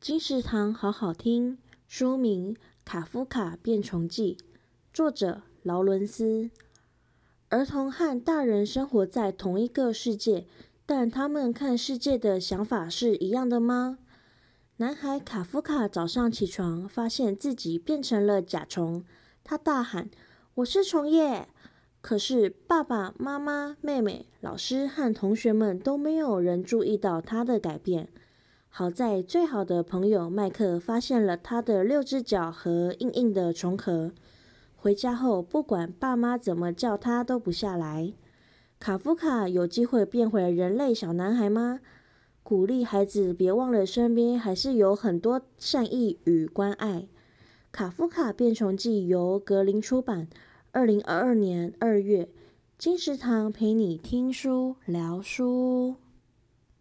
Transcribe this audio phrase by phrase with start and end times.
[0.00, 2.54] 金石堂好好听，书名
[2.86, 4.38] 《卡夫卡变虫记》，
[4.94, 6.48] 作者劳伦斯。
[7.50, 10.46] 儿童和大人生活在同一个世界，
[10.86, 13.98] 但他们看世界的想法是一样的吗？
[14.78, 19.04] 男孩卡夫卡早上起床，发现自己变成了甲虫，
[19.44, 20.08] 他大喊
[20.56, 21.48] ：“我是虫耶！”
[22.00, 28.08] 可是爸爸妈妈、妹妹、老师和同学们都没有人注意到他的改变。
[28.72, 34.12] 好在最好的朋友麦克发现了他的六只脚和硬硬的虫壳。
[34.76, 38.14] 回家后，不管爸妈怎么叫他都不下来。
[38.78, 41.80] 卡夫卡有机会变回人类小男孩吗？
[42.44, 47.08] 鼓励孩子别忘了身边还是有很多善意与关爱。
[47.72, 50.28] 卡夫卡变虫记由格林出版，
[50.70, 52.28] 二零二二年二月。
[52.78, 55.96] 金石堂陪你听书聊书。